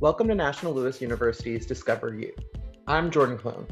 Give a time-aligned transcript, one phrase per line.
[0.00, 2.32] Welcome to National Louis University's Discover You.
[2.86, 3.66] I'm Jordan Clone.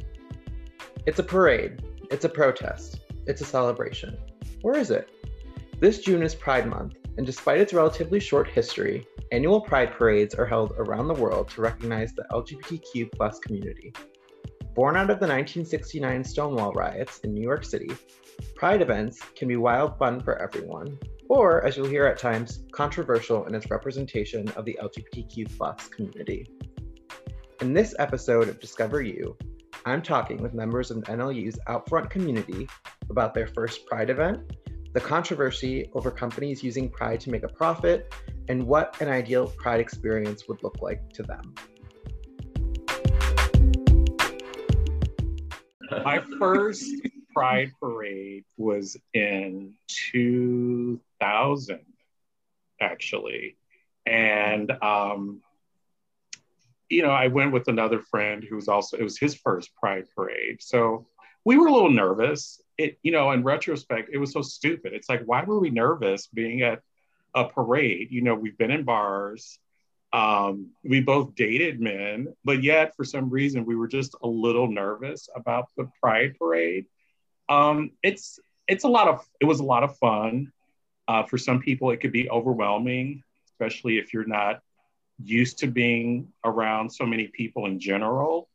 [1.06, 4.18] It's a parade, it's a protest, it's a celebration.
[4.60, 5.08] Where is it?
[5.80, 10.44] This June is Pride Month, and despite its relatively short history, annual Pride parades are
[10.44, 13.94] held around the world to recognize the LGBTQ community.
[14.74, 17.90] Born out of the 1969 Stonewall riots in New York City,
[18.54, 20.98] Pride events can be wild fun for everyone,
[21.28, 26.46] or, as you'll hear at times, controversial in its representation of the LGBTQ community.
[27.60, 29.36] In this episode of Discover You,
[29.84, 32.68] I'm talking with members of NLU's Outfront community
[33.10, 34.40] about their first Pride event,
[34.94, 38.14] the controversy over companies using Pride to make a profit,
[38.48, 41.54] and what an ideal Pride experience would look like to them.
[46.04, 46.86] My first
[47.34, 51.00] Pride Parade was in 2000,
[52.80, 53.56] actually.
[54.06, 55.42] And, um,
[56.88, 60.06] you know, I went with another friend who was also, it was his first Pride
[60.14, 60.62] Parade.
[60.62, 61.06] So
[61.44, 62.62] we were a little nervous.
[62.78, 64.92] It, you know, in retrospect, it was so stupid.
[64.94, 66.80] It's like, why were we nervous being at
[67.34, 68.10] a parade?
[68.10, 69.58] You know, we've been in bars,
[70.12, 74.70] um, we both dated men, but yet for some reason we were just a little
[74.70, 76.86] nervous about the Pride Parade.
[77.48, 80.52] Um, it's it's a lot of it was a lot of fun.
[81.08, 84.60] Uh, for some people, it could be overwhelming, especially if you're not
[85.24, 88.48] used to being around so many people in general.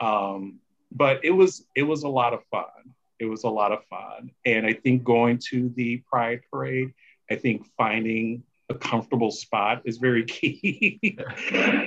[0.00, 0.60] Um,
[0.92, 2.94] but it was it was a lot of fun.
[3.18, 6.92] It was a lot of fun, and I think going to the Pride Parade,
[7.30, 11.18] I think finding a comfortable spot is very key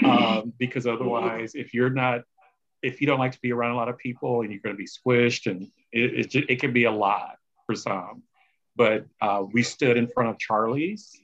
[0.04, 2.24] um, because otherwise, if you're not
[2.82, 4.78] if you don't like to be around a lot of people and you're going to
[4.78, 8.24] be squished and it, it, it can be a lot for some.
[8.80, 11.20] But uh, we stood in front of Charlie's,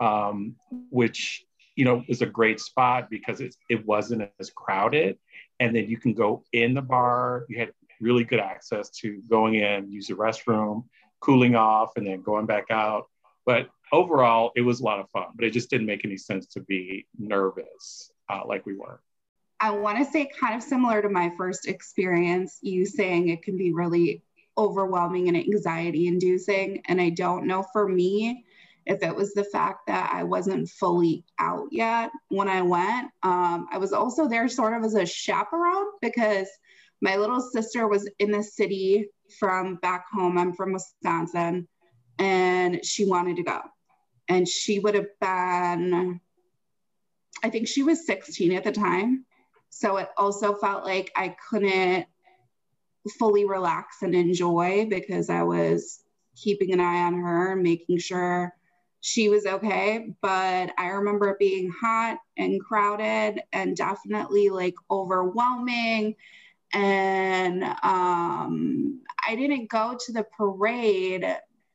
[0.00, 0.56] um,
[0.90, 5.16] which you know is a great spot because it it wasn't as crowded,
[5.60, 7.46] and then you can go in the bar.
[7.48, 7.70] You had
[8.00, 10.84] really good access to going in, use the restroom,
[11.20, 13.04] cooling off, and then going back out.
[13.44, 15.26] But overall, it was a lot of fun.
[15.36, 19.00] But it just didn't make any sense to be nervous uh, like we were.
[19.60, 23.56] I want to say, kind of similar to my first experience, you saying it can
[23.56, 24.24] be really
[24.58, 26.82] overwhelming and anxiety inducing.
[26.86, 28.44] And I don't know for me
[28.86, 33.10] if it was the fact that I wasn't fully out yet when I went.
[33.22, 36.48] Um, I was also there sort of as a chaperone because
[37.00, 39.08] my little sister was in the city
[39.38, 40.38] from back home.
[40.38, 41.68] I'm from Wisconsin,
[42.18, 43.60] and she wanted to go.
[44.28, 46.20] And she would have been,
[47.42, 49.24] I think she was 16 at the time.
[49.68, 52.06] So it also felt like I couldn't
[53.08, 56.02] fully relax and enjoy because I was
[56.36, 58.52] keeping an eye on her, making sure
[59.00, 60.08] she was okay.
[60.20, 66.16] But I remember it being hot and crowded and definitely like overwhelming.
[66.72, 71.24] And um, I didn't go to the parade,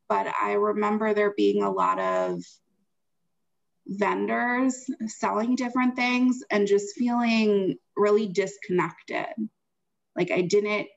[0.09, 2.43] but I remember there being a lot of
[3.87, 9.27] vendors selling different things and just feeling really disconnected.
[10.15, 10.87] Like I didn't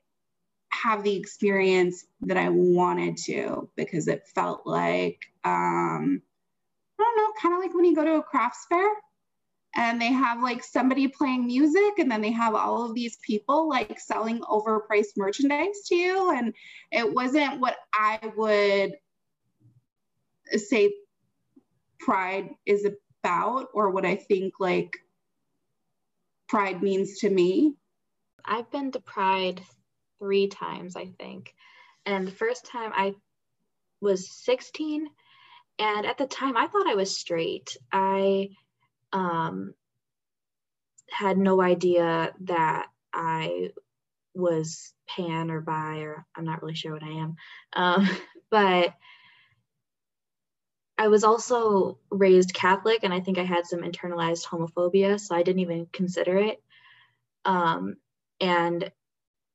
[0.83, 6.21] have the experience that I wanted to because it felt like, um,
[6.99, 8.89] I don't know, kind of like when you go to a crafts fair
[9.75, 13.69] and they have like somebody playing music and then they have all of these people
[13.69, 16.31] like selling overpriced merchandise to you.
[16.31, 16.53] And
[16.91, 18.93] it wasn't what I would
[20.55, 20.93] say
[21.99, 24.95] pride is about or what I think like
[26.47, 27.75] pride means to me.
[28.45, 29.61] I've been to Pride
[30.19, 31.53] three times, I think.
[32.05, 33.15] And the first time I
[34.01, 35.07] was 16,
[35.79, 37.75] and at the time I thought I was straight.
[37.91, 38.49] I
[39.11, 39.73] um,
[41.09, 43.71] had no idea that I
[44.33, 47.35] was pan or bi, or I'm not really sure what I am.
[47.73, 48.09] Um,
[48.49, 48.93] but
[50.97, 55.43] I was also raised Catholic, and I think I had some internalized homophobia, so I
[55.43, 56.61] didn't even consider it.
[57.43, 57.97] Um,
[58.39, 58.89] and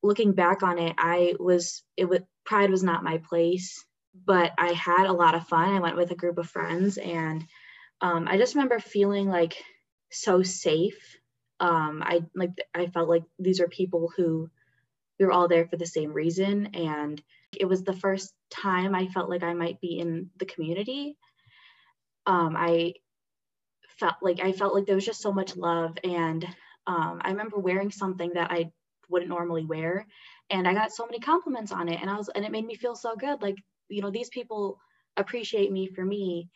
[0.03, 3.85] looking back on it, I was it was pride was not my place,
[4.27, 5.75] but I had a lot of fun.
[5.75, 7.45] I went with a group of friends, and
[8.01, 9.63] um, I just remember feeling like
[10.11, 11.17] so safe.
[11.61, 14.49] Um, I like I felt like these are people who
[15.19, 17.23] we were all there for the same reason, and
[17.59, 21.17] it was the first time I felt like I might be in the community
[22.27, 22.95] um, I
[23.99, 25.97] felt like I felt like there was just so much love.
[26.05, 26.45] And
[26.87, 28.71] um, I remember wearing something that I
[29.11, 30.07] wouldn't normally wear,
[30.49, 32.75] and I got so many compliments on it, and I was and it made me
[32.75, 33.43] feel so good.
[33.43, 33.57] Like
[33.89, 34.79] you know, these people
[35.17, 36.49] appreciate me for me,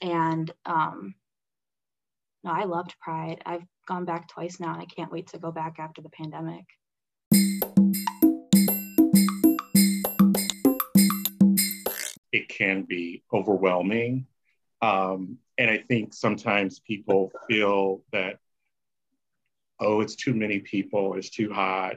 [0.00, 1.14] and um,
[2.44, 3.40] no, I loved Pride.
[3.46, 6.64] I've gone back twice now and I can't wait to go back after the pandemic.
[12.32, 14.26] It can be overwhelming.
[14.82, 18.38] Um, and I think sometimes people feel that,
[19.80, 21.96] oh, it's too many people, it's too hot,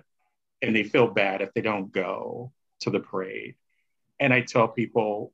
[0.62, 2.52] and they feel bad if they don't go
[2.82, 3.56] to the parade.
[4.20, 5.34] And I tell people,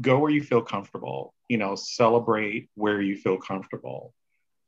[0.00, 4.14] go where you feel comfortable, you know, celebrate where you feel comfortable.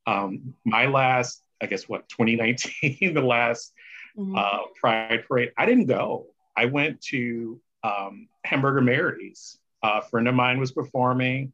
[0.07, 3.73] Um, my last, I guess, what, 2019, the last
[4.17, 4.37] mm-hmm.
[4.37, 6.27] uh, Pride Parade, I didn't go.
[6.57, 9.59] I went to um, Hamburger Mary's.
[9.83, 11.53] a friend of mine was performing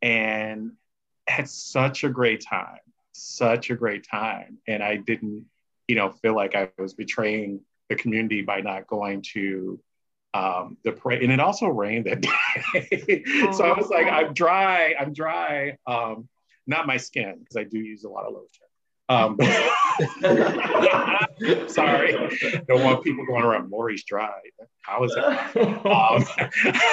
[0.00, 0.72] and
[1.26, 2.80] had such a great time,
[3.12, 4.58] such a great time.
[4.66, 5.46] And I didn't,
[5.88, 9.80] you know, feel like I was betraying the community by not going to
[10.34, 11.22] um, the parade.
[11.22, 12.20] And it also rained that
[12.72, 13.24] day.
[13.42, 15.76] Oh, so I was like, I'm dry, I'm dry.
[15.86, 16.28] Um,
[16.66, 18.48] not my skin, because I do use a lot of lotion.
[19.08, 19.36] Um,
[21.68, 22.12] sorry,
[22.66, 23.68] don't want people going around.
[23.68, 24.40] Maury's dry.
[24.82, 25.22] How is it?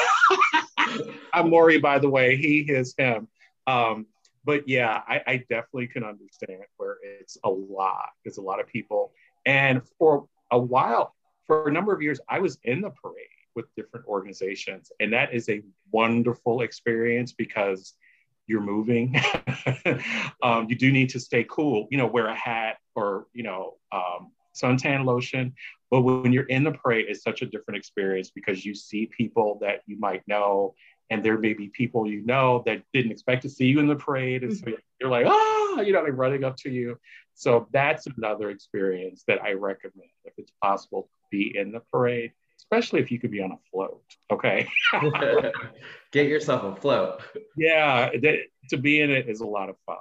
[0.81, 1.01] Um,
[1.33, 2.36] I'm Maury, by the way.
[2.36, 3.27] He, his, him.
[3.68, 4.07] Um,
[4.45, 8.09] but yeah, I, I, definitely can understand where it's a lot.
[8.24, 9.12] There's a lot of people,
[9.45, 11.15] and for a while,
[11.47, 13.25] for a number of years, I was in the parade
[13.56, 17.95] with different organizations, and that is a wonderful experience because
[18.50, 19.15] you're moving.
[20.44, 23.75] um, you do need to stay cool, you know, wear a hat or, you know,
[23.91, 25.53] um, suntan lotion.
[25.91, 29.59] But when you're in the parade, it's such a different experience because you see people
[29.62, 30.74] that you might know,
[31.09, 33.95] and there may be people you know that didn't expect to see you in the
[33.95, 34.44] parade.
[34.44, 34.75] And so mm-hmm.
[35.00, 36.97] you're like, ah, you know, they're running up to you.
[37.33, 42.31] So that's another experience that I recommend if it's possible to be in the parade
[42.71, 44.03] especially if you could be on a float.
[44.31, 44.67] Okay.
[46.11, 47.21] Get yourself a float.
[47.57, 48.09] Yeah,
[48.69, 49.97] to be in it is a lot of fun.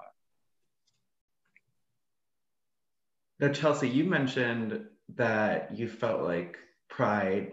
[3.40, 4.84] Now, Chelsea, you mentioned
[5.14, 6.58] that you felt like
[6.90, 7.52] Pride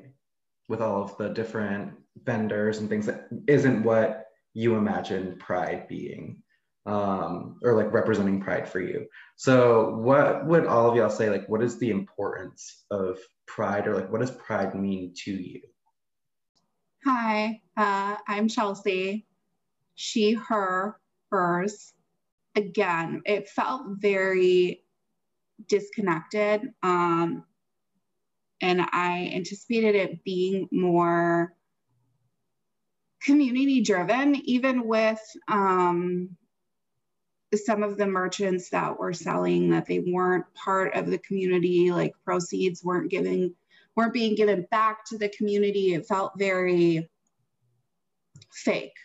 [0.68, 1.94] with all of the different
[2.24, 6.42] vendors and things that isn't what you imagine Pride being
[6.86, 9.08] um, or like representing pride for you.
[9.36, 11.30] So, what would all of y'all say?
[11.30, 15.62] Like, what is the importance of pride, or like, what does pride mean to you?
[17.04, 19.26] Hi, uh, I'm Chelsea.
[19.96, 21.00] She, her,
[21.32, 21.94] hers.
[22.56, 24.84] Again, it felt very
[25.68, 26.74] disconnected.
[26.84, 27.44] Um,
[28.62, 31.54] and I anticipated it being more
[33.22, 36.30] community driven, even with um,
[37.56, 42.14] some of the merchants that were selling that they weren't part of the community, like
[42.24, 43.56] proceeds weren't given,
[43.96, 45.94] weren't being given back to the community.
[45.94, 47.10] It felt very
[48.52, 48.98] fake.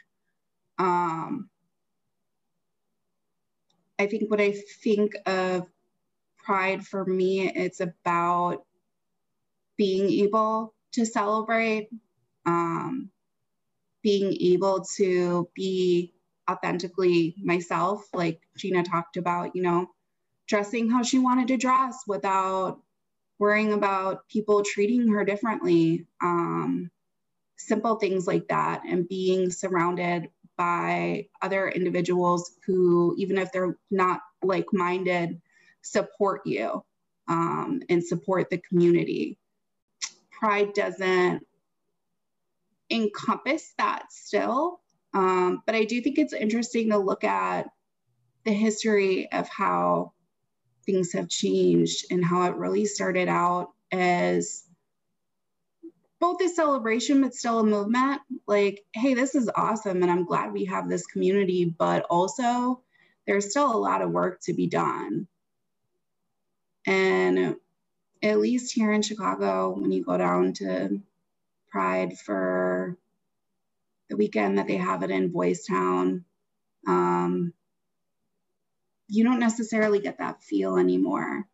[0.79, 1.49] Um,
[3.99, 5.67] I think when I think of
[6.39, 8.65] pride for me, it's about
[9.77, 11.89] being able to celebrate,
[12.47, 13.11] um,
[14.02, 16.12] being able to be
[16.50, 18.06] authentically myself.
[18.12, 19.88] Like Gina talked about, you know,
[20.49, 22.81] dressing how she wanted to dress without
[23.38, 26.06] worrying about people treating her differently.
[26.23, 26.91] Um,
[27.56, 34.20] simple things like that, and being surrounded by other individuals who, even if they're not
[34.43, 35.41] like minded,
[35.82, 36.82] support you
[37.29, 39.39] um, and support the community.
[40.31, 41.46] Pride doesn't
[42.91, 44.81] encompass that still.
[45.13, 47.69] Um, but I do think it's interesting to look at
[48.44, 50.13] the history of how
[50.87, 54.65] things have changed and how it really started out as
[56.20, 60.53] both a celebration but still a movement like hey this is awesome and i'm glad
[60.53, 62.82] we have this community but also
[63.27, 65.27] there's still a lot of work to be done
[66.87, 67.56] and
[68.23, 71.01] at least here in chicago when you go down to
[71.70, 72.98] pride for
[74.08, 76.24] the weekend that they have it in Boys Town.
[76.86, 77.53] Um,
[79.08, 81.46] you don't necessarily get that feel anymore.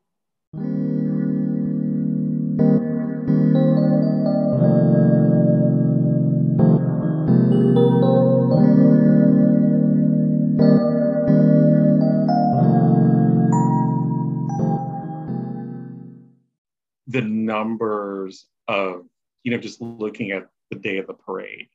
[17.08, 19.06] The numbers of,
[19.46, 21.68] you know, just looking at the day of the parade,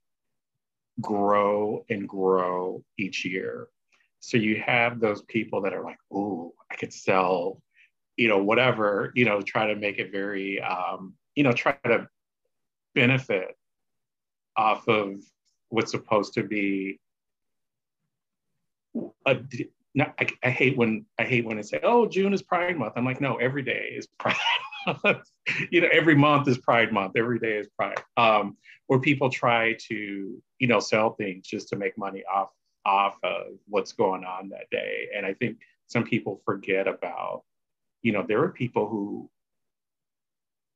[1.00, 3.70] grow and grow each year.
[4.20, 7.62] So you have those people that are like, oh, I could sell,
[8.18, 12.10] you know, whatever, you know, try to make it very, um, you know, try to
[12.94, 13.56] benefit
[14.58, 15.14] off of
[15.70, 17.00] what's supposed to be
[19.26, 19.40] a,
[19.98, 23.06] I, I, hate when I hate when they say, "Oh, June is Pride Month." I'm
[23.06, 24.36] like, no, every day is Pride.
[25.72, 27.14] you know, every month is Pride Month.
[27.16, 28.02] Every day is Pride.
[28.18, 28.58] Um,
[28.88, 32.50] where people try to, you know, sell things just to make money off
[32.86, 35.08] off of what's going on that day.
[35.16, 35.58] And I think
[35.88, 37.44] some people forget about,
[38.02, 39.30] you know, there are people who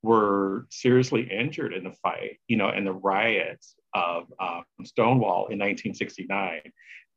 [0.03, 5.57] were seriously injured in the fight, you know, in the riots of um, Stonewall in
[5.57, 6.61] 1969.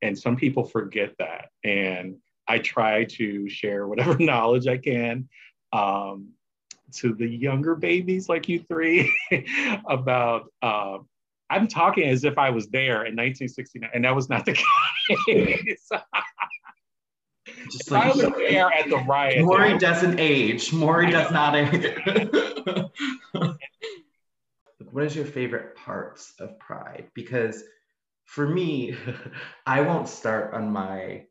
[0.00, 1.50] And some people forget that.
[1.64, 2.16] And
[2.46, 5.28] I try to share whatever knowledge I can
[5.72, 6.30] um,
[6.94, 9.14] to the younger babies like you three
[9.88, 10.52] about.
[10.62, 10.98] Uh,
[11.50, 14.52] I'm talking as if I was there in 1969, and that was not the
[15.26, 15.88] case.
[17.70, 19.44] Just like, I was there at the riot.
[19.44, 20.72] Maury doesn't age.
[20.72, 21.94] Maury does not age.
[24.90, 27.08] what is your favorite parts of Pride?
[27.14, 27.62] Because
[28.24, 28.96] for me,
[29.66, 31.24] I won't start on my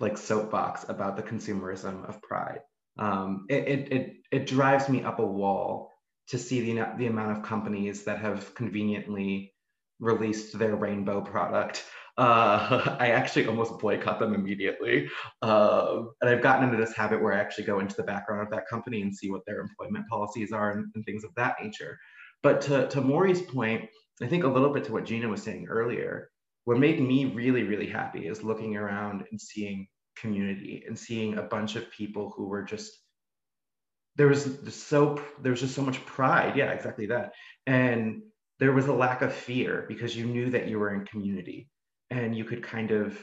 [0.00, 2.60] like soapbox about the consumerism of Pride.
[2.98, 5.92] Um, it, it, it, it drives me up a wall
[6.28, 9.54] to see the, the amount of companies that have conveniently
[10.00, 11.84] released their rainbow product.
[12.18, 15.08] Uh, I actually almost boycott them immediately.
[15.42, 18.50] Uh, and I've gotten into this habit where I actually go into the background of
[18.50, 21.98] that company and see what their employment policies are and, and things of that nature.
[22.42, 23.88] But to, to Maury's point,
[24.22, 26.30] I think a little bit to what Gina was saying earlier,
[26.64, 31.42] what made me really, really happy is looking around and seeing community and seeing a
[31.42, 32.98] bunch of people who were just
[34.16, 37.32] there was so there was just so much pride yeah exactly that
[37.66, 38.22] and
[38.58, 41.68] there was a lack of fear because you knew that you were in community
[42.10, 43.18] and you could kind of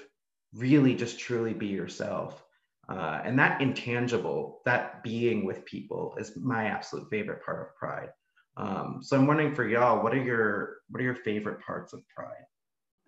[0.54, 2.44] really just truly be yourself
[2.90, 8.10] uh, and that intangible that being with people is my absolute favorite part of pride
[8.56, 12.04] um, so I'm wondering for y'all, what are your what are your favorite parts of
[12.10, 12.46] Pride?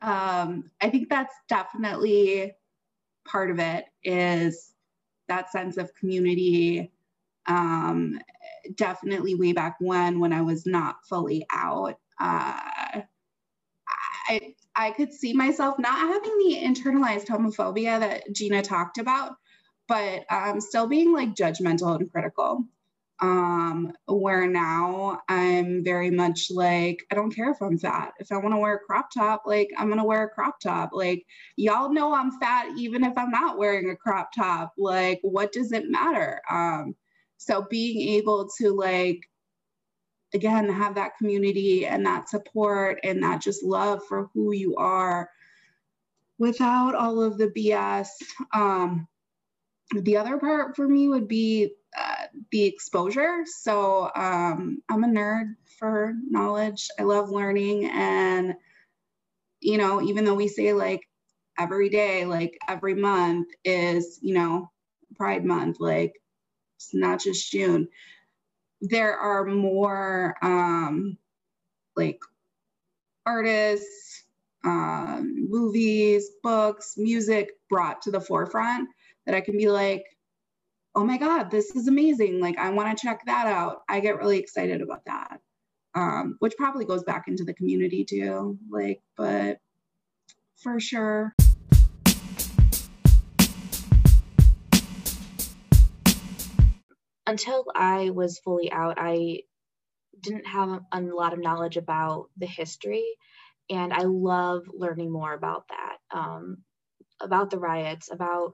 [0.01, 2.53] Um, I think that's definitely
[3.27, 4.73] part of it is
[5.27, 6.91] that sense of community.
[7.47, 8.19] Um,
[8.75, 13.01] definitely way back when, when I was not fully out, uh,
[14.27, 19.35] I I could see myself not having the internalized homophobia that Gina talked about,
[19.87, 22.65] but um, still being like judgmental and critical.
[23.21, 28.11] Um where now i'm very much like i don't care if i'm fat.
[28.19, 30.89] If i want to wear a crop top like i'm gonna wear a crop top.
[30.91, 31.25] Like
[31.55, 34.73] y'all know i'm fat even if i'm not wearing a crop top.
[34.77, 36.41] Like what does it matter?
[36.49, 36.93] Um
[37.37, 39.21] so being able to like
[40.33, 45.29] again have that community and that support and that just love for who you are
[46.37, 48.07] without all of the bs
[48.53, 49.07] um
[49.93, 53.43] the other part for me would be uh, the exposure.
[53.45, 56.89] So um, I'm a nerd for knowledge.
[56.99, 57.85] I love learning.
[57.85, 58.55] And,
[59.61, 61.01] you know, even though we say like
[61.57, 64.71] every day, like every month is, you know,
[65.15, 66.13] Pride Month, like
[66.77, 67.87] it's not just June,
[68.81, 71.17] there are more um,
[71.95, 72.19] like
[73.25, 74.23] artists,
[74.63, 78.89] um, movies, books, music brought to the forefront
[79.25, 80.03] that I can be like,
[80.95, 82.39] oh my God, this is amazing.
[82.39, 83.81] Like, I want to check that out.
[83.89, 85.39] I get really excited about that,
[85.93, 88.57] um, which probably goes back into the community too.
[88.69, 89.59] Like, but
[90.57, 91.35] for sure.
[97.27, 99.41] Until I was fully out, I
[100.19, 103.05] didn't have a lot of knowledge about the history.
[103.69, 106.57] And I love learning more about that, um,
[107.19, 108.53] about the riots, about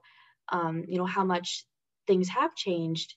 [0.50, 1.66] um, you know how much
[2.08, 3.16] things have changed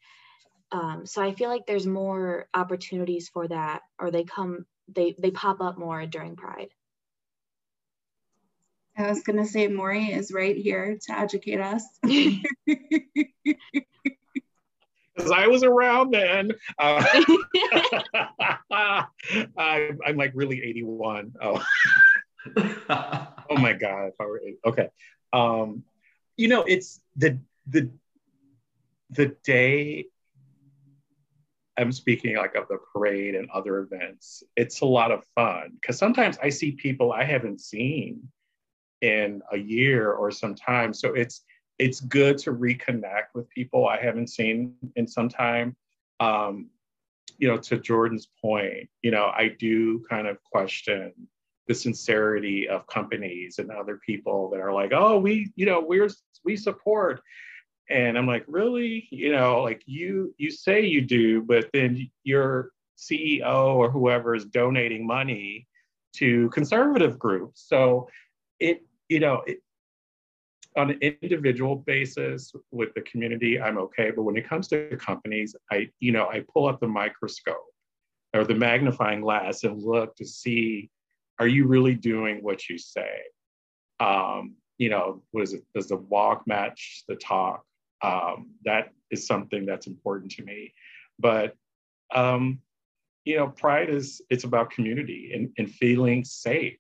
[0.73, 5.30] um, so i feel like there's more opportunities for that or they come they they
[5.30, 6.68] pop up more during pride
[8.96, 11.84] i was going to say maury is right here to educate us
[15.14, 16.52] because I was around then.
[16.78, 17.04] Uh,
[19.56, 21.35] I'm, I'm, like really 81.
[21.40, 21.64] Oh,
[22.59, 24.06] oh my God.
[24.06, 24.88] If I were okay.
[25.33, 25.85] Um,
[26.37, 27.90] you know, it's the the
[29.11, 30.06] the day
[31.76, 35.99] I'm speaking like of the parade and other events, it's a lot of fun because
[35.99, 38.28] sometimes I see people I haven't seen
[39.00, 40.92] in a year or some time.
[40.94, 41.44] So it's
[41.78, 45.76] it's good to reconnect with people I haven't seen in some time.
[46.20, 46.70] Um,
[47.38, 51.12] you know, to Jordan's point, you know, I do kind of question
[51.66, 56.10] the sincerity of companies and other people that are like, oh, we, you know, we're
[56.44, 57.20] we support.
[57.90, 59.08] And I'm like, really?
[59.10, 64.44] You know, like you you say you do, but then your CEO or whoever is
[64.44, 65.66] donating money
[66.14, 67.64] to conservative groups.
[67.66, 68.08] So
[68.60, 69.58] it, you know, it,
[70.76, 74.10] on an individual basis with the community, I'm okay.
[74.10, 77.64] But when it comes to companies, I, you know, I pull up the microscope
[78.34, 80.90] or the magnifying glass and look to see,
[81.38, 83.10] are you really doing what you say?
[84.00, 85.62] Um, you know, what is it?
[85.74, 87.64] Does the walk match the talk?
[88.02, 90.74] Um, that is something that's important to me.
[91.18, 91.54] But
[92.12, 92.60] um,
[93.24, 96.78] you know, pride is it's about community and, and feeling safe.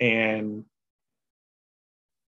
[0.00, 0.64] And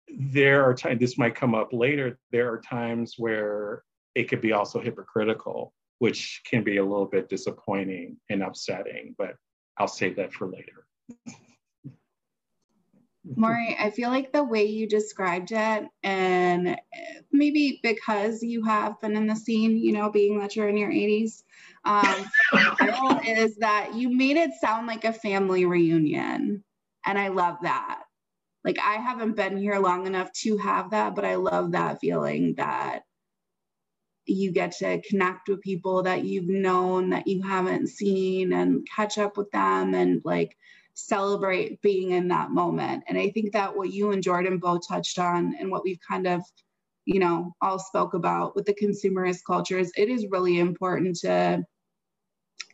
[0.09, 2.19] there are times this might come up later.
[2.31, 3.83] There are times where
[4.15, 9.37] it could be also hypocritical, which can be a little bit disappointing and upsetting, but
[9.79, 10.87] I'll save that for later.
[13.37, 16.77] Maury, I feel like the way you described it, and
[17.31, 20.91] maybe because you have been in the scene, you know, being that you're in your
[20.91, 21.45] 80s,
[21.85, 22.27] um,
[23.25, 26.65] is that you made it sound like a family reunion.
[27.07, 28.02] And I love that.
[28.65, 32.55] Like, I haven't been here long enough to have that, but I love that feeling
[32.57, 33.03] that
[34.27, 39.19] you get to connect with people that you've known that you haven't seen and catch
[39.19, 40.57] up with them and like
[40.95, 43.05] celebrate being in that moment.
[43.09, 46.27] And I think that what you and Jordan both touched on and what we've kind
[46.27, 46.43] of,
[47.05, 51.65] you know, all spoke about with the consumerist cultures, it is really important to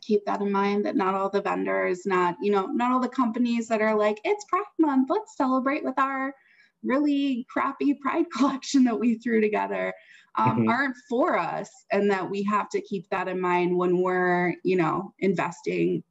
[0.09, 3.07] keep that in mind that not all the vendors, not, you know, not all the
[3.07, 6.33] companies that are like, it's Pride Month, let's celebrate with our
[6.83, 9.93] really crappy Pride collection that we threw together.
[10.37, 10.69] Um, mm-hmm.
[10.69, 14.77] aren't for us and that we have to keep that in mind when we're you
[14.77, 16.03] know investing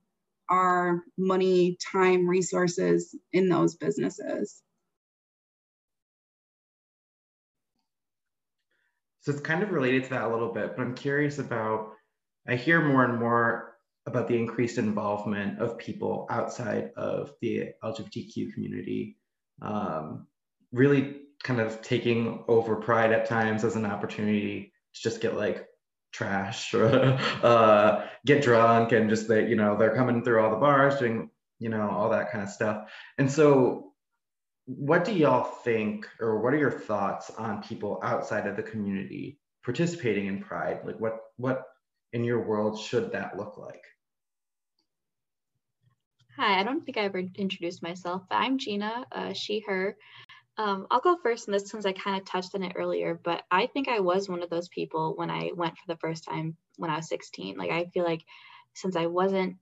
[0.51, 4.61] our money, time, resources in those businesses.
[9.21, 11.93] So it's kind of related to that a little bit, but I'm curious about,
[12.47, 13.78] I hear more and more
[14.09, 19.19] about the increased involvement of people outside of the LGBTQ community,
[19.61, 20.27] um,
[20.73, 25.69] really kind of taking over pride at times as an opportunity to just get like
[26.13, 26.87] trash or
[27.43, 31.31] uh, get drunk and just that you know they're coming through all the bars doing
[31.59, 32.91] you know all that kind of stuff.
[33.19, 33.93] And so
[34.65, 39.39] what do y'all think or what are your thoughts on people outside of the community
[39.65, 40.81] participating in pride?
[40.85, 41.63] Like what what
[42.15, 43.85] in your world should that look like
[46.39, 49.97] hi i don't think i ever introduced myself but i'm gina uh, she her
[50.59, 53.45] um, I'll go first in this since I kind of touched on it earlier, but
[53.49, 56.57] I think I was one of those people when I went for the first time
[56.77, 57.57] when I was 16.
[57.57, 58.25] Like, I feel like
[58.75, 59.55] since I wasn't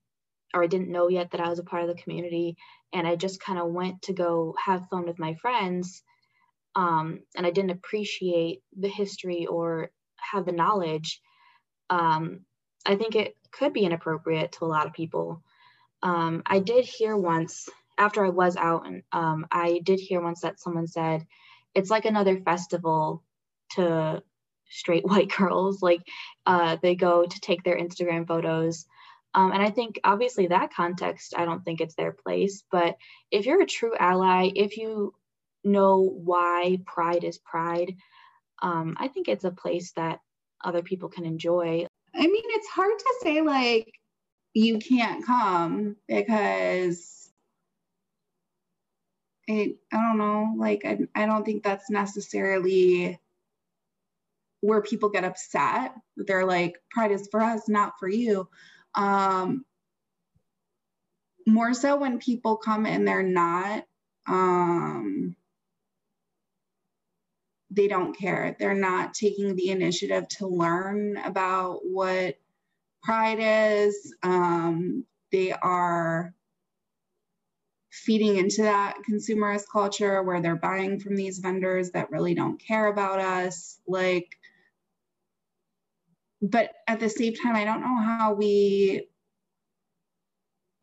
[0.54, 2.56] or I didn't know yet that I was a part of the community
[2.94, 6.02] and I just kind of went to go have fun with my friends,
[6.74, 11.20] um, and I didn't appreciate the history or have the knowledge,
[11.90, 12.40] um,
[12.86, 15.42] I think it could be inappropriate to a lot of people.
[16.06, 20.42] Um, I did hear once after I was out, and um, I did hear once
[20.42, 21.26] that someone said
[21.74, 23.24] it's like another festival
[23.70, 24.22] to
[24.70, 25.82] straight white girls.
[25.82, 26.02] Like
[26.46, 28.86] uh, they go to take their Instagram photos.
[29.34, 32.62] Um, and I think obviously that context, I don't think it's their place.
[32.70, 32.96] But
[33.32, 35.12] if you're a true ally, if you
[35.64, 37.96] know why pride is pride,
[38.62, 40.20] um, I think it's a place that
[40.64, 41.84] other people can enjoy.
[42.14, 43.92] I mean, it's hard to say like
[44.56, 47.30] you can't come because
[49.50, 53.20] I, I don't know, like, I, I don't think that's necessarily
[54.62, 55.92] where people get upset.
[56.16, 58.48] They're like, pride is for us, not for you.
[58.94, 59.66] Um,
[61.46, 63.84] more so when people come and they're not,
[64.26, 65.36] um,
[67.70, 68.56] they don't care.
[68.58, 72.38] They're not taking the initiative to learn about what
[73.06, 74.14] pride is.
[74.24, 76.34] Um, they are
[77.92, 82.88] feeding into that consumerist culture where they're buying from these vendors that really don't care
[82.88, 84.28] about us like
[86.42, 89.08] but at the same time i don't know how we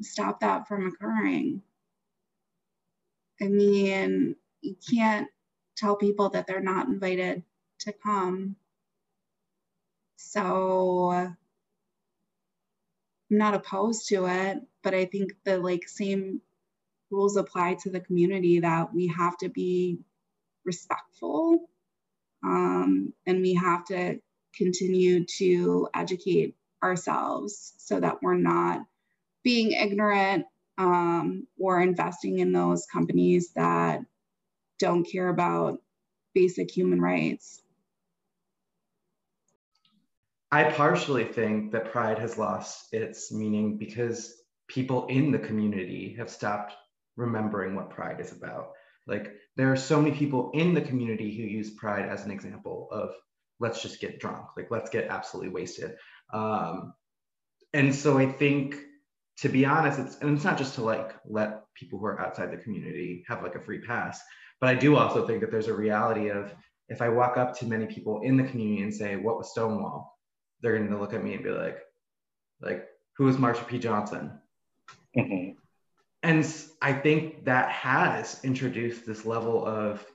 [0.02, 1.62] stop that from occurring
[3.42, 5.28] i mean you can't
[5.78, 7.44] tell people that they're not invited
[7.80, 8.56] to come
[10.16, 11.32] so
[13.34, 16.40] i'm not opposed to it but i think the like same
[17.10, 19.98] rules apply to the community that we have to be
[20.66, 21.68] respectful
[22.44, 24.20] um, and we have to
[24.56, 28.82] continue to educate ourselves so that we're not
[29.44, 30.46] being ignorant
[30.78, 34.02] um, or investing in those companies that
[34.78, 35.82] don't care about
[36.36, 37.63] basic human rights.
[40.54, 44.36] I partially think that pride has lost its meaning because
[44.68, 46.76] people in the community have stopped
[47.16, 48.74] remembering what pride is about.
[49.08, 52.88] Like there are so many people in the community who use pride as an example
[52.92, 53.16] of
[53.60, 55.96] let's just get drunk, like let's get absolutely wasted.
[56.32, 56.94] Um,
[57.74, 58.76] and so I think
[59.38, 62.52] to be honest, it's and it's not just to like let people who are outside
[62.52, 64.22] the community have like a free pass,
[64.62, 66.54] but I do also think that there's a reality of
[66.90, 70.13] if I walk up to many people in the community and say, "What was Stonewall?"
[70.64, 71.78] They're going to look at me and be like,
[72.62, 73.78] "Like who is Marsha P.
[73.78, 74.32] Johnson?"
[75.16, 75.52] Mm-hmm.
[76.24, 80.06] And I think that has introduced this level of,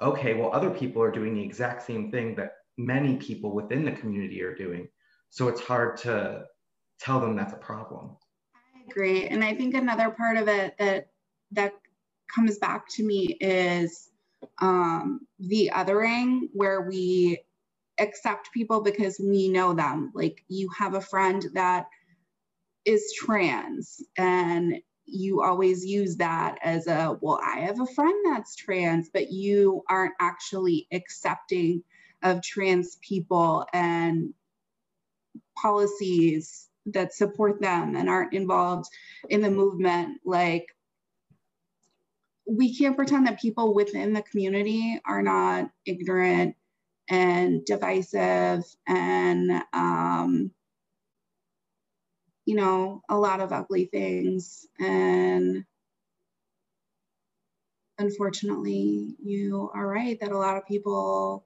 [0.00, 3.92] okay, well, other people are doing the exact same thing that many people within the
[3.92, 4.88] community are doing.
[5.28, 6.46] So it's hard to
[6.98, 8.16] tell them that's a problem.
[8.54, 9.26] I agree.
[9.26, 11.08] And I think another part of it that
[11.52, 11.74] that
[12.34, 14.08] comes back to me is
[14.60, 17.38] um, the othering, where we
[18.00, 20.10] accept people because we know them.
[20.14, 21.86] Like you have a friend that
[22.84, 28.54] is trans and you always use that as a well i have a friend that's
[28.56, 31.82] trans but you aren't actually accepting
[32.22, 34.32] of trans people and
[35.60, 38.88] policies that support them and aren't involved
[39.28, 40.66] in the movement like
[42.46, 46.54] we can't pretend that people within the community are not ignorant
[47.10, 50.52] and divisive and um,
[52.46, 54.66] you know a lot of ugly things.
[54.78, 55.64] And
[57.98, 61.44] unfortunately you are right that a lot of people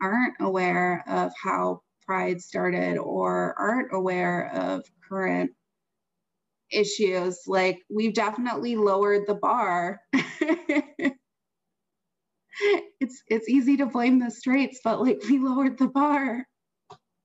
[0.00, 5.50] aren't aware of how pride started or aren't aware of current
[6.70, 7.40] issues.
[7.46, 10.00] Like we've definitely lowered the bar
[13.00, 16.46] it's it's easy to blame the straights but like we lowered the bar.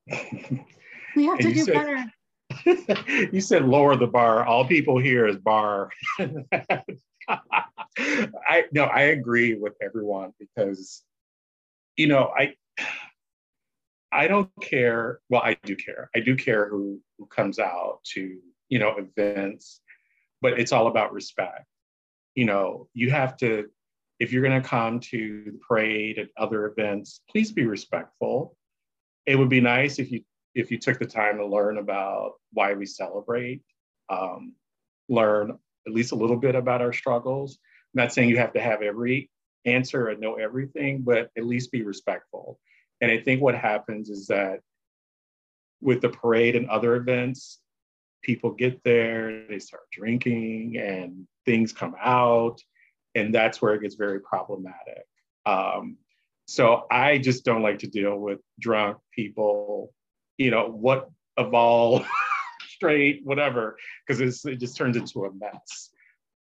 [1.16, 2.06] we have to do said, better
[3.32, 6.84] you said lower the bar all people hear is bar i
[8.72, 11.04] no i agree with everyone because
[11.96, 12.54] you know i
[14.14, 15.20] I don't care.
[15.30, 16.10] Well, I do care.
[16.16, 18.38] I do care who, who comes out to,
[18.70, 19.82] you know, events,
[20.40, 21.66] but it's all about respect.
[22.36, 23.70] You know, you have to,
[24.24, 28.56] if you're going to come to the parade and other events, please be respectful.
[29.26, 30.22] It would be nice if you
[30.56, 33.62] if you took the time to learn about why we celebrate,
[34.10, 34.54] um,
[35.10, 35.58] learn
[35.88, 37.58] at least a little bit about our struggles.
[37.94, 39.32] I'm not saying you have to have every
[39.66, 42.60] answer and know everything, but at least be respectful
[43.04, 44.62] and I think what happens is that
[45.82, 47.60] with the parade and other events,
[48.22, 52.62] people get there, they start drinking, and things come out,
[53.16, 55.06] and that's where it gets very problematic.
[55.46, 55.98] Um,
[56.46, 59.94] so I just don't like to deal with drunk people,
[60.38, 62.06] you know, what of all
[62.70, 65.90] straight, whatever, because it just turns into a mess.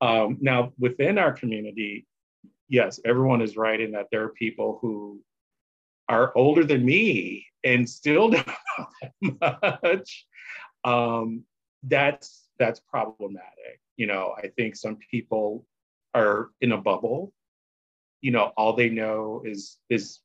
[0.00, 2.06] Um, now, within our community,
[2.68, 5.20] yes, everyone is right in that there are people who
[6.08, 8.46] are older than me and still don't
[9.22, 10.26] know that much,
[10.84, 11.44] um,
[11.84, 13.80] that's that's problematic.
[13.96, 15.64] You know, I think some people
[16.14, 17.32] are in a bubble.
[18.20, 20.20] You know, all they know is is,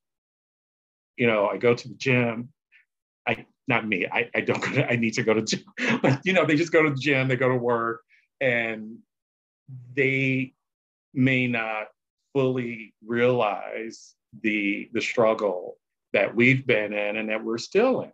[1.18, 2.50] you know, I go to the gym.
[3.28, 4.08] I not me.
[4.12, 5.64] I, I don't go to, I need to go to gym.
[6.02, 8.02] But you know, they just go to the gym, they go to work,
[8.40, 8.98] and
[9.94, 10.54] they
[11.14, 11.88] may not
[12.34, 15.78] fully realize the the struggle
[16.14, 18.12] that we've been in and that we're still in.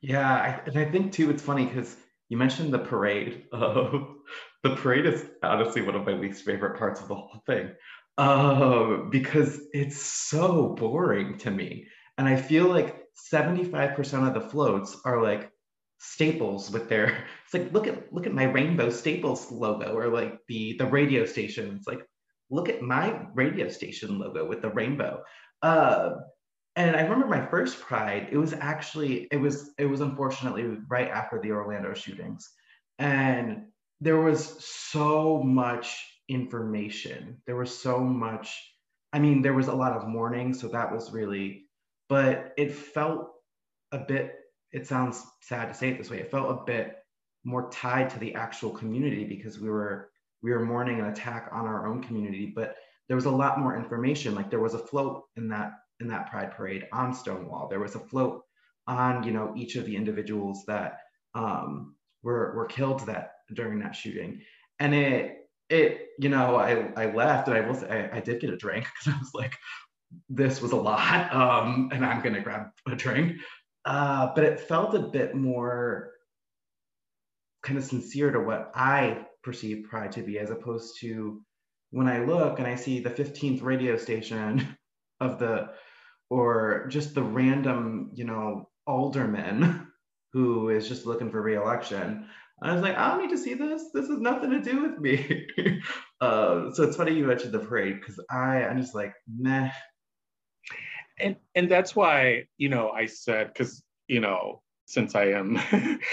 [0.00, 1.96] Yeah, I, and I think too, it's funny because
[2.30, 3.44] you mentioned the parade.
[3.52, 3.90] Uh,
[4.62, 7.70] the parade is honestly one of my least favorite parts of the whole thing
[8.16, 11.86] uh, because it's so boring to me.
[12.16, 15.50] And I feel like 75% of the floats are like
[15.98, 20.38] staples with their it's like look at look at my rainbow staples logo or like
[20.48, 22.00] the the radio station it's like
[22.48, 25.22] look at my radio station logo with the rainbow
[25.62, 26.12] uh,
[26.76, 31.08] and i remember my first pride it was actually it was it was unfortunately right
[31.08, 32.50] after the orlando shootings
[32.98, 33.62] and
[34.00, 38.56] there was so much information there was so much
[39.12, 41.64] i mean there was a lot of mourning so that was really
[42.08, 43.30] but it felt
[43.92, 44.40] a bit
[44.72, 46.96] it sounds sad to say it this way, it felt a bit
[47.44, 50.10] more tied to the actual community because we were
[50.42, 52.76] we were mourning an attack on our own community, but
[53.08, 54.34] there was a lot more information.
[54.34, 57.68] Like there was a float in that in that Pride Parade on Stonewall.
[57.68, 58.42] There was a float
[58.86, 60.98] on you know each of the individuals that
[61.34, 64.40] um, were were killed that during that shooting,
[64.78, 68.50] and it it you know I I left and I was I, I did get
[68.50, 69.56] a drink because I was like
[70.28, 73.36] this was a lot um, and I'm gonna grab a drink
[73.84, 76.12] uh, but it felt a bit more
[77.62, 81.42] kind of sincere to what I perceive pride to be, as opposed to
[81.90, 84.76] when I look and I see the 15th radio station
[85.20, 85.70] of the,
[86.30, 89.88] or just the random, you know, alderman
[90.32, 92.26] who is just looking for reelection.
[92.62, 93.84] I was like, I don't need to see this.
[93.92, 95.46] This has nothing to do with me.
[96.20, 99.70] uh, so it's funny you mentioned the parade because I, I'm just like, meh.
[101.18, 105.60] And and that's why you know I said because you know since I am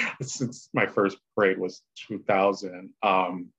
[0.21, 2.89] since my first parade was 2000.
[3.01, 3.49] Um,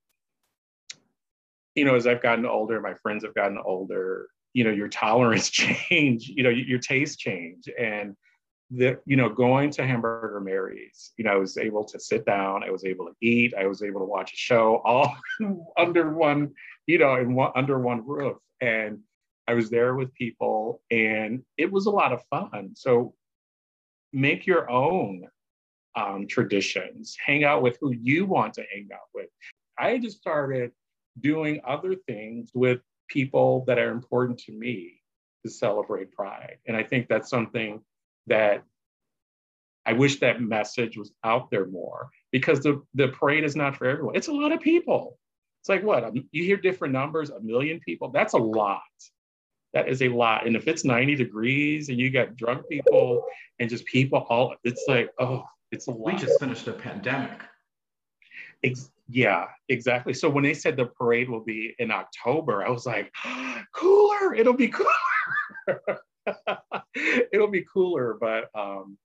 [1.75, 4.29] you know, as I've gotten older, my friends have gotten older.
[4.59, 6.29] You know, your tolerance change.
[6.29, 8.17] You know, your taste change, and
[8.71, 12.63] the you know going to hamburger mary's you know i was able to sit down
[12.63, 15.17] i was able to eat i was able to watch a show all
[15.79, 16.53] under one
[16.87, 18.37] you know in one under one roof.
[18.61, 18.99] And
[19.47, 22.73] i was there with people and it was a lot of fun.
[22.75, 23.15] So
[24.13, 25.29] make your own
[25.95, 27.17] um, traditions.
[27.25, 29.29] Hang out with who you want to hang out with.
[29.79, 30.73] I just started
[31.21, 35.01] doing other things with people that are important to me
[35.45, 37.81] to celebrate pride and i think that's something
[38.27, 38.63] that
[39.89, 43.87] I wish that message was out there more because the, the parade is not for
[43.87, 44.17] everyone.
[44.17, 45.19] It's a lot of people.
[45.63, 46.05] It's like what?
[46.05, 48.11] Um, you hear different numbers, a million people.
[48.11, 48.83] That's a lot.
[49.73, 50.47] That is a lot.
[50.47, 53.25] And if it's 90 degrees and you got drunk people
[53.59, 56.13] and just people all, it's like, oh, it's a lot.
[56.13, 57.41] We just finished a pandemic.
[58.63, 60.13] Ex- yeah, exactly.
[60.13, 63.13] So when they said the parade will be in October, I was like,
[63.75, 65.81] cooler, it'll be cooler.
[67.33, 68.99] it'll be cooler, but um,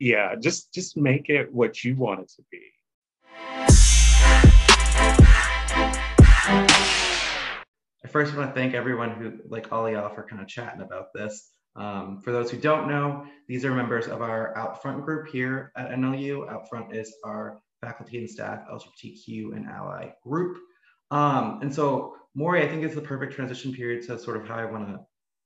[0.00, 2.60] yeah, just just make it what you want it to be.
[8.02, 11.12] I first want to thank everyone who, like all y'all, for kind of chatting about
[11.14, 11.52] this.
[11.76, 15.90] Um, for those who don't know, these are members of our Outfront group here at
[15.90, 16.48] NLU.
[16.50, 20.58] Outfront is our faculty and staff LGBTQ and ally group.
[21.10, 24.56] Um, and so, Maury, I think it's the perfect transition period to sort of how
[24.56, 25.00] I want to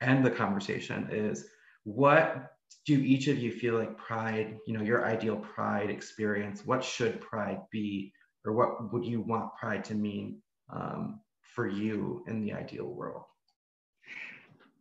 [0.06, 1.46] end the conversation is
[1.84, 2.50] what
[2.86, 7.20] do each of you feel like pride, you know, your ideal pride experience, what should
[7.20, 8.12] pride be,
[8.44, 13.22] or what would you want pride to mean um, for you in the ideal world?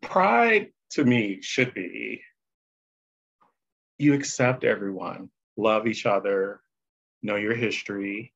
[0.02, 2.22] Pride to me should be
[3.98, 6.62] you accept everyone, love each other,
[7.24, 8.34] know your history,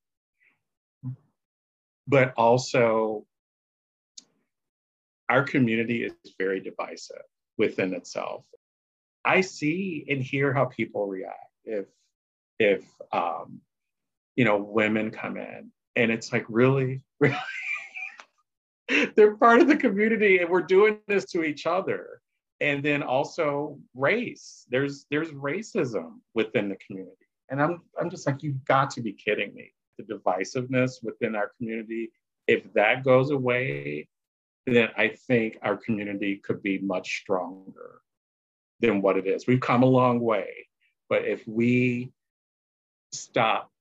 [2.08, 3.26] but also
[5.30, 7.22] our community is very divisive
[7.58, 8.46] within itself.
[9.26, 11.86] I see and hear how people react if
[12.60, 13.60] if um,
[14.36, 17.02] you know women come in and it's like really?
[17.20, 17.36] Really
[19.16, 22.22] they're part of the community and we're doing this to each other.
[22.60, 24.66] And then also race.
[24.70, 29.14] There's there's racism within the community and i'm i'm just like you've got to be
[29.14, 32.12] kidding me the divisiveness within our community
[32.48, 34.08] if that goes away
[34.68, 38.02] then I think our community could be much stronger
[38.82, 39.48] than what it is.
[39.48, 40.68] We've come a long way,
[41.10, 42.12] but if we
[43.14, 43.72] stop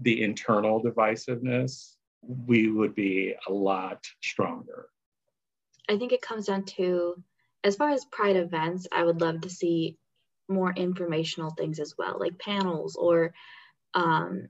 [0.00, 4.86] the internal divisiveness, we would be a lot stronger.
[5.88, 7.20] I think it comes down to,
[7.64, 9.96] as far as Pride events, I would love to see
[10.48, 13.32] more informational things as well, like panels or,
[13.94, 14.48] um,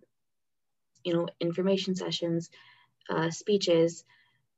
[1.04, 2.50] you know, information sessions,
[3.10, 4.04] uh, speeches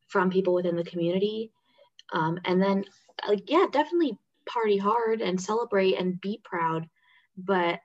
[0.09, 1.51] from people within the community.
[2.13, 2.85] Um, and then,
[3.27, 6.89] like, yeah, definitely party hard and celebrate and be proud.
[7.37, 7.81] But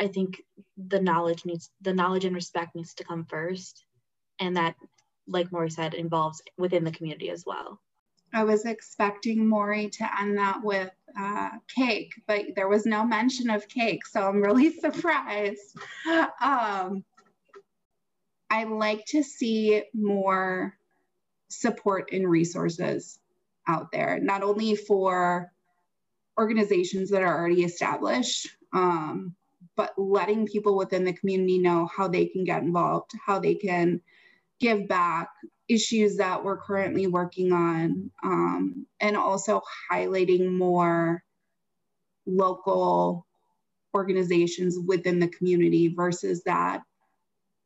[0.00, 0.42] I think
[0.76, 3.84] the knowledge needs, the knowledge and respect needs to come first.
[4.40, 4.76] And that,
[5.26, 7.80] like Maury said, involves within the community as well.
[8.32, 13.50] I was expecting Maury to end that with uh, cake, but there was no mention
[13.50, 15.76] of cake, so I'm really surprised.
[16.40, 17.04] Um,
[18.50, 20.74] I like to see more
[21.48, 23.18] support and resources
[23.66, 25.50] out there, not only for
[26.38, 29.34] organizations that are already established, um,
[29.76, 34.00] but letting people within the community know how they can get involved, how they can
[34.60, 35.28] give back,
[35.68, 41.22] issues that we're currently working on, um, and also highlighting more
[42.26, 43.26] local
[43.94, 46.82] organizations within the community versus that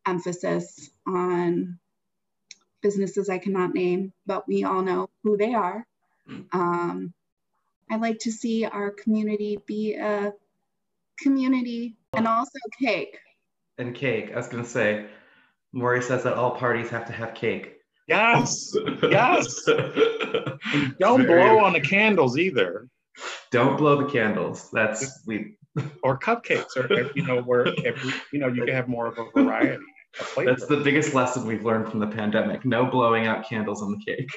[0.06, 1.78] emphasis on
[2.80, 5.86] businesses I cannot name, but we all know who they are.
[6.52, 7.12] Um,
[7.90, 10.32] I like to see our community be a
[11.18, 13.18] community and also cake.
[13.78, 14.30] And cake.
[14.32, 15.06] I was going to say,
[15.72, 17.78] Maury says that all parties have to have cake.
[18.12, 18.76] Yes.
[19.02, 19.62] Yes.
[21.00, 21.42] don't Very...
[21.42, 22.88] blow on the candles either.
[23.50, 24.68] Don't blow the candles.
[24.72, 25.56] That's we.
[26.02, 29.24] or cupcakes, or you know, where every, you know you can have more of a
[29.34, 29.82] variety.
[30.36, 32.66] That's the biggest lesson we've learned from the pandemic.
[32.66, 34.28] No blowing out candles on the cake.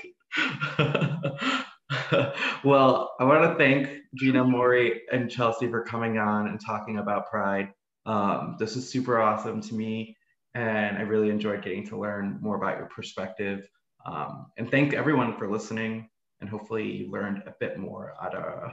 [2.64, 7.30] well, I want to thank Gina, Maury and Chelsea for coming on and talking about
[7.30, 7.70] Pride.
[8.06, 10.15] Um, this is super awesome to me,
[10.56, 13.68] and I really enjoyed getting to learn more about your perspective.
[14.06, 16.10] Um, and thank everyone for listening,
[16.42, 18.72] and hopefully you learned a bit more uh,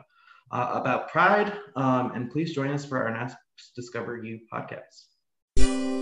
[0.50, 1.52] about Pride.
[1.76, 3.36] Um, and please join us for our next
[3.74, 6.01] Discover You podcast.